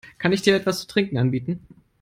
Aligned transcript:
Kann 0.17 0.31
ich 0.33 0.41
dir 0.41 0.55
etwas 0.55 0.79
zu 0.79 0.87
trinken 0.87 1.19
anbieten? 1.19 1.59